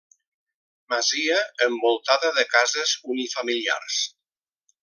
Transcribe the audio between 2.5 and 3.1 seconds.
cases